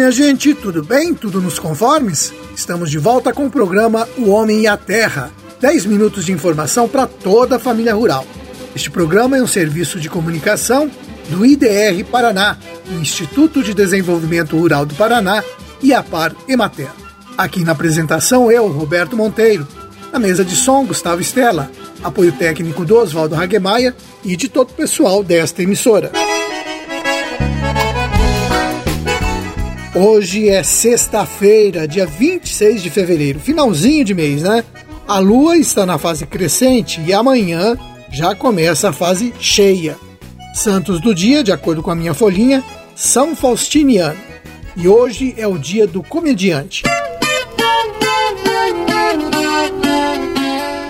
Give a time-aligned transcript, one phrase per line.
[0.00, 1.12] minha gente, tudo bem?
[1.12, 2.32] Tudo nos conformes?
[2.56, 5.30] Estamos de volta com o programa O Homem e a Terra.
[5.60, 8.26] 10 minutos de informação para toda a família rural.
[8.74, 10.90] Este programa é um serviço de comunicação
[11.28, 12.56] do IDR Paraná,
[12.98, 15.44] Instituto de Desenvolvimento Rural do Paraná
[15.82, 16.88] e a Par Emater.
[17.36, 19.68] Aqui na apresentação eu, Roberto Monteiro.
[20.10, 21.70] Na mesa de som, Gustavo Estela.
[22.02, 23.94] Apoio técnico do Oswaldo Hagemaia
[24.24, 26.10] e de todo o pessoal desta emissora.
[29.94, 34.64] Hoje é sexta-feira, dia 26 de fevereiro, finalzinho de mês, né?
[35.06, 37.76] A lua está na fase crescente e amanhã
[38.12, 39.96] já começa a fase cheia.
[40.54, 42.62] Santos do dia, de acordo com a minha folhinha,
[42.94, 44.18] São Faustiniano.
[44.76, 46.84] E hoje é o dia do comediante.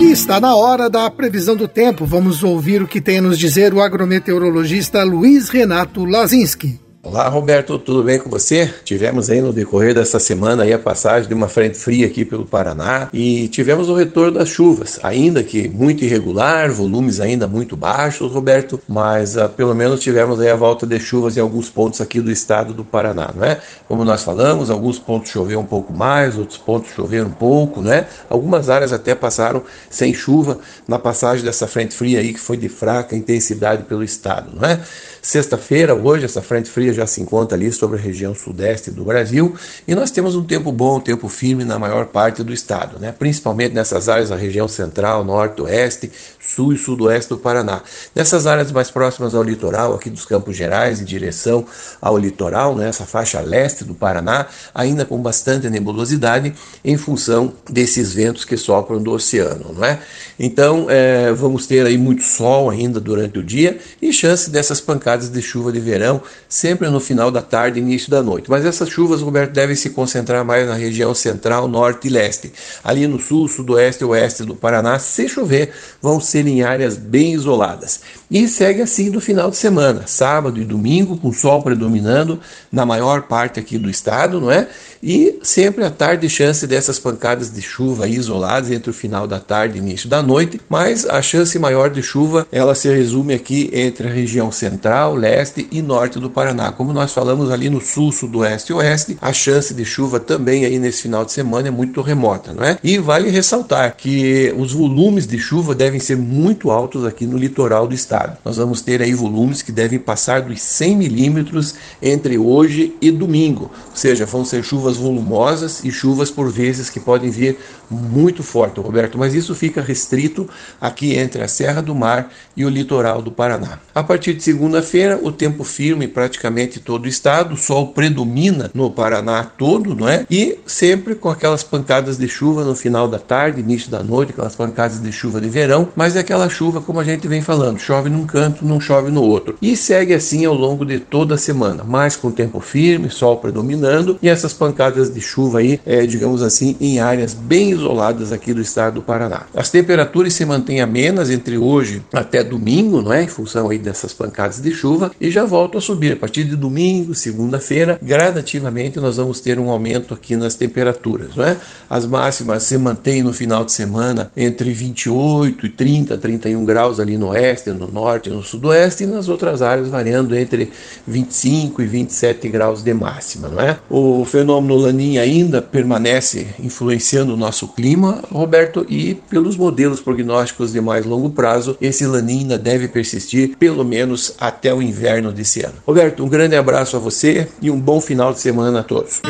[0.00, 2.04] E está na hora da previsão do tempo.
[2.04, 6.87] Vamos ouvir o que tem a nos dizer o agrometeorologista Luiz Renato Lazinski.
[7.00, 8.74] Olá, Roberto, tudo bem com você?
[8.84, 12.44] Tivemos aí no decorrer dessa semana aí a passagem de uma frente fria aqui pelo
[12.44, 18.32] Paraná e tivemos o retorno das chuvas, ainda que muito irregular, volumes ainda muito baixos,
[18.32, 22.20] Roberto, mas uh, pelo menos tivemos aí a volta de chuvas em alguns pontos aqui
[22.20, 23.60] do estado do Paraná, não é?
[23.86, 28.08] Como nós falamos, alguns pontos choveu um pouco mais, outros pontos choveram um pouco, né?
[28.28, 32.68] Algumas áreas até passaram sem chuva na passagem dessa frente fria aí que foi de
[32.68, 34.80] fraca intensidade pelo estado, não é?
[35.22, 39.54] Sexta-feira, hoje, essa frente fria já se encontra ali sobre a região sudeste do Brasil
[39.86, 43.12] e nós temos um tempo bom, um tempo firme na maior parte do estado, né?
[43.16, 46.10] principalmente nessas áreas da região central, norte, oeste,
[46.48, 47.82] sul e sudoeste do Paraná.
[48.14, 51.66] Nessas áreas mais próximas ao litoral, aqui dos Campos Gerais, em direção
[52.00, 52.90] ao litoral, né?
[52.92, 56.54] faixa leste do Paraná, ainda com bastante nebulosidade
[56.84, 59.72] em função desses ventos que sopram do oceano.
[59.74, 59.98] Não é?
[60.38, 65.28] Então, é, vamos ter aí muito sol ainda durante o dia e chance dessas pancadas
[65.28, 68.48] de chuva de verão, sempre no final da tarde e início da noite.
[68.48, 72.52] Mas essas chuvas, Roberto, devem se concentrar mais na região central, norte e leste.
[72.82, 77.32] Ali no sul, sudoeste e oeste do Paraná, se chover, vão ser em áreas bem
[77.32, 78.00] isoladas.
[78.30, 82.38] E segue assim no final de semana, sábado e domingo, com sol predominando
[82.70, 84.68] na maior parte aqui do estado, não é?
[85.02, 89.78] E sempre à tarde chance dessas pancadas de chuva isoladas entre o final da tarde
[89.78, 94.08] e início da noite, mas a chance maior de chuva ela se resume aqui entre
[94.08, 96.72] a região central, leste e norte do Paraná.
[96.72, 100.78] Como nós falamos ali no sul, sudoeste e oeste, a chance de chuva também aí
[100.78, 102.78] nesse final de semana é muito remota, não é?
[102.82, 107.86] E vale ressaltar que os volumes de chuva devem ser muito altos aqui no litoral
[107.86, 108.36] do estado.
[108.44, 113.70] Nós vamos ter aí volumes que devem passar dos 100 milímetros entre hoje e domingo,
[113.90, 117.58] ou seja, vão ser chuvas volumosas e chuvas por vezes que podem vir
[117.90, 120.48] muito forte, Roberto, mas isso fica restrito
[120.80, 123.78] aqui entre a Serra do Mar e o litoral do Paraná.
[123.94, 128.90] A partir de segunda-feira, o tempo firme praticamente todo o estado, o sol predomina no
[128.90, 130.26] Paraná todo, não é?
[130.30, 134.54] E sempre com aquelas pancadas de chuva no final da tarde, início da noite, aquelas
[134.54, 138.10] pancadas de chuva de verão, mas é aquela chuva como a gente vem falando, chove
[138.10, 139.56] num canto, não chove no outro.
[139.62, 144.18] E segue assim ao longo de toda a semana, mais com tempo firme, sol predominando
[144.20, 148.60] e essas pancadas de chuva aí, é, digamos assim, em áreas bem isoladas aqui do
[148.60, 149.46] estado do Paraná.
[149.54, 153.22] As temperaturas se mantêm amenas entre hoje até domingo, não é?
[153.22, 156.56] Em função aí dessas pancadas de chuva e já voltam a subir a partir de
[156.56, 161.56] domingo, segunda-feira, gradativamente nós vamos ter um aumento aqui nas temperaturas, não é?
[161.88, 167.18] As máximas se mantêm no final de semana entre 28 e 30, 31 graus ali
[167.18, 170.70] no oeste, no norte, no sudoeste e nas outras áreas variando entre
[171.06, 173.78] 25 e 27 graus de máxima, não é?
[173.90, 180.80] O fenômeno Laninha ainda permanece influenciando o nosso clima, Roberto, e pelos modelos prognósticos de
[180.80, 185.74] mais longo prazo, esse laninha ainda deve persistir pelo menos até o inverno desse ano.
[185.86, 189.20] Roberto, um grande abraço a você e um bom final de semana a todos.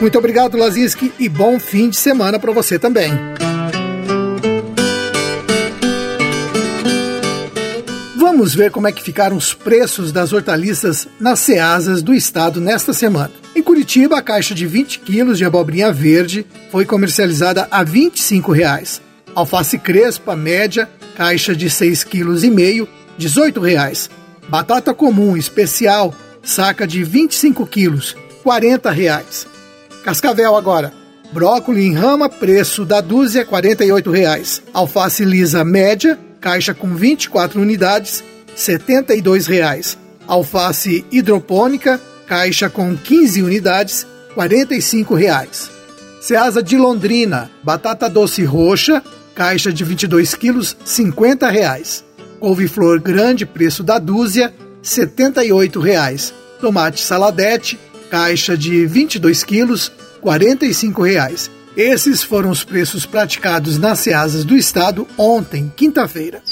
[0.00, 3.10] Muito obrigado, Lazinski, e bom fim de semana para você também.
[8.36, 12.92] Vamos ver como é que ficaram os preços das hortaliças nas ceasas do estado nesta
[12.92, 13.30] semana.
[13.54, 19.00] Em Curitiba, a caixa de 20 quilos de abobrinha verde foi comercializada a 25 reais.
[19.34, 20.86] Alface crespa média,
[21.16, 24.10] caixa de 6,5 kg, 18 reais.
[24.50, 29.46] Batata comum especial, saca de 25 quilos, 40 reais.
[30.04, 30.92] Cascavel agora.
[31.32, 34.62] Brócolis em rama, preço da dúzia, 48 reais.
[34.74, 38.22] Alface lisa média, caixa com 24 unidades,
[38.54, 39.98] 72 reais.
[40.28, 45.68] Alface hidropônica, caixa com 15 unidades, 45 reais.
[46.20, 49.02] Ceasa de Londrina, batata doce roxa,
[49.34, 52.04] caixa de 22 quilos, 50 reais.
[52.38, 56.32] Couve-flor grande, preço da dúzia, 78 reais.
[56.60, 57.76] Tomate saladete,
[58.08, 59.90] Caixa de 22 quilos,
[60.22, 61.55] R$ 45,00.
[61.76, 66.42] Esses foram os preços praticados nas ceasas do estado ontem, quinta-feira.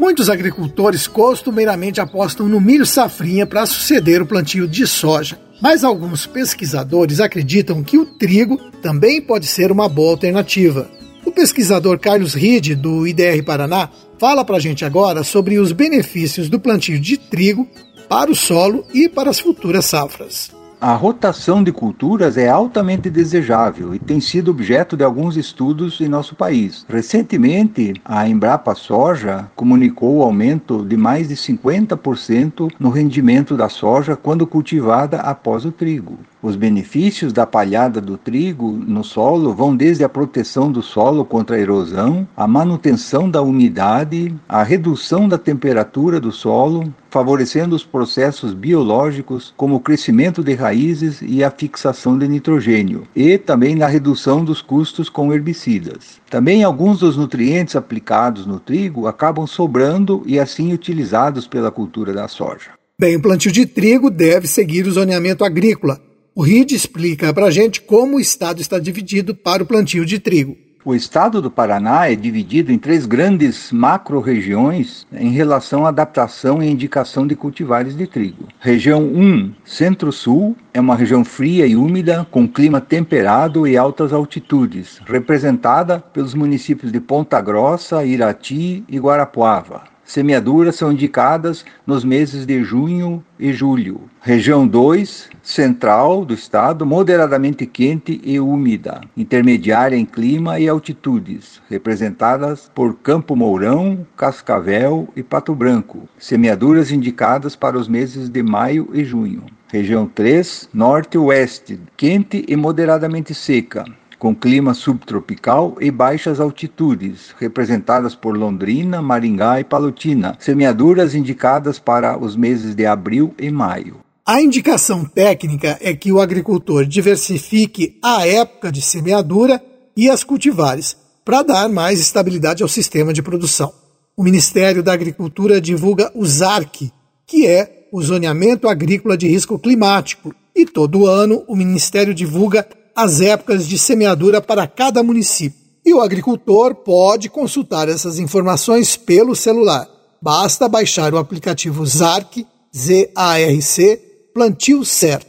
[0.00, 6.26] Muitos agricultores costumeiramente apostam no milho safrinha para suceder o plantio de soja, mas alguns
[6.26, 10.90] pesquisadores acreditam que o trigo também pode ser uma boa alternativa.
[11.24, 16.48] O pesquisador Carlos Ride, do IDR Paraná, fala para a gente agora sobre os benefícios
[16.48, 17.68] do plantio de trigo
[18.08, 20.55] para o solo e para as futuras safras.
[20.78, 26.08] A rotação de culturas é altamente desejável e tem sido objeto de alguns estudos em
[26.08, 26.84] nosso país.
[26.86, 34.16] Recentemente, a Embrapa Soja comunicou o aumento de mais de 50% no rendimento da soja
[34.16, 36.18] quando cultivada após o trigo.
[36.42, 41.56] Os benefícios da palhada do trigo no solo vão desde a proteção do solo contra
[41.56, 48.52] a erosão, a manutenção da umidade, a redução da temperatura do solo, favorecendo os processos
[48.52, 54.44] biológicos como o crescimento de raízes e a fixação de nitrogênio, e também na redução
[54.44, 56.20] dos custos com herbicidas.
[56.28, 62.28] Também alguns dos nutrientes aplicados no trigo acabam sobrando e assim utilizados pela cultura da
[62.28, 62.70] soja.
[62.98, 66.00] Bem, o plantio de trigo deve seguir o zoneamento agrícola,
[66.36, 70.18] o RID explica para a gente como o estado está dividido para o plantio de
[70.18, 70.54] trigo.
[70.84, 76.70] O estado do Paraná é dividido em três grandes macro-regiões em relação à adaptação e
[76.70, 78.48] indicação de cultivares de trigo.
[78.60, 85.00] Região 1, Centro-Sul, é uma região fria e úmida, com clima temperado e altas altitudes,
[85.06, 89.95] representada pelos municípios de Ponta Grossa, Irati e Guarapuava.
[90.06, 94.02] Semeaduras são indicadas nos meses de junho e julho.
[94.20, 102.70] Região 2, central do estado, moderadamente quente e úmida, intermediária em clima e altitudes, representadas
[102.72, 106.08] por Campo Mourão, Cascavel e Pato Branco.
[106.16, 109.42] Semeaduras indicadas para os meses de maio e junho.
[109.66, 113.84] Região 3, norte oeste, quente e moderadamente seca,
[114.18, 122.18] com clima subtropical e baixas altitudes, representadas por Londrina, Maringá e Palotina, semeaduras indicadas para
[122.18, 123.98] os meses de abril e maio.
[124.24, 129.62] A indicação técnica é que o agricultor diversifique a época de semeadura
[129.96, 133.72] e as cultivares, para dar mais estabilidade ao sistema de produção.
[134.16, 136.90] O Ministério da Agricultura divulga o ZARC,
[137.26, 142.66] que é o Zoneamento Agrícola de Risco Climático, e todo ano o Ministério divulga
[142.96, 145.60] as épocas de semeadura para cada município.
[145.84, 149.86] E o agricultor pode consultar essas informações pelo celular.
[150.20, 153.96] Basta baixar o aplicativo ZARC, Z-A-R-C,
[154.34, 155.26] Plantio Certo.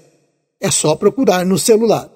[0.59, 2.09] É só procurar no celular.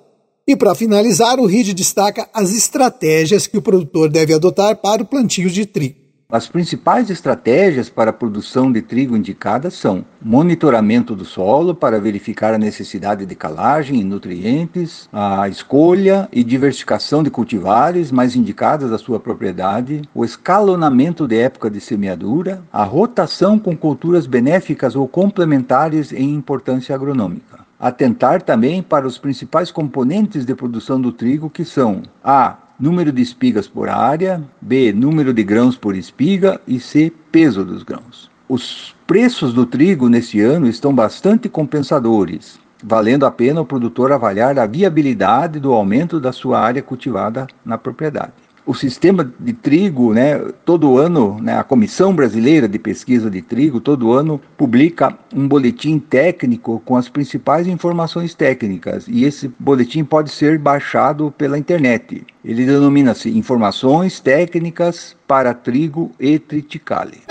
[0.48, 5.06] E para finalizar, o RID destaca as estratégias que o produtor deve adotar para o
[5.06, 6.01] plantio de trigo.
[6.32, 12.54] As principais estratégias para a produção de trigo indicadas são monitoramento do solo para verificar
[12.54, 18.98] a necessidade de calagem e nutrientes, a escolha e diversificação de cultivares mais indicadas à
[18.98, 26.14] sua propriedade, o escalonamento de época de semeadura, a rotação com culturas benéficas ou complementares
[26.14, 27.60] em importância agronômica.
[27.78, 33.22] Atentar também para os principais componentes de produção do trigo, que são a número de
[33.22, 38.32] espigas por área, B, número de grãos por espiga e C, peso dos grãos.
[38.50, 44.58] Os preços do trigo neste ano estão bastante compensadores, valendo a pena o produtor avaliar
[44.58, 48.34] a viabilidade do aumento da sua área cultivada na propriedade
[48.66, 53.80] o sistema de trigo, né, todo ano, né, a Comissão Brasileira de Pesquisa de Trigo,
[53.80, 60.32] todo ano publica um boletim técnico com as principais informações técnicas e esse boletim pode
[60.32, 62.26] ser baixado pela internet.
[62.44, 67.22] Ele denomina-se Informações Técnicas para Trigo e Triticale.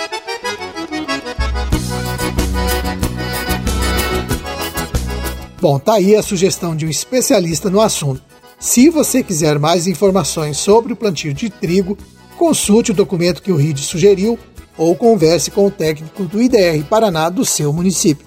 [5.60, 8.29] Bom, tá aí a sugestão de um especialista no assunto.
[8.61, 11.97] Se você quiser mais informações sobre o plantio de trigo,
[12.37, 14.38] consulte o documento que o RID sugeriu
[14.76, 18.26] ou converse com o técnico do IDR Paraná do seu município.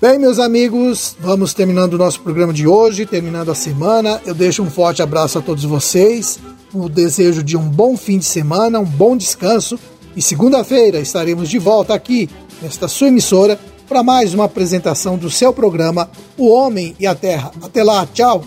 [0.00, 4.20] Bem, meus amigos, vamos terminando o nosso programa de hoje, terminando a semana.
[4.24, 6.38] Eu deixo um forte abraço a todos vocês,
[6.72, 9.76] o desejo de um bom fim de semana, um bom descanso.
[10.16, 12.28] E segunda-feira estaremos de volta aqui
[12.62, 17.50] nesta sua emissora para mais uma apresentação do seu programa O Homem e a Terra.
[17.62, 18.44] Até lá, tchau!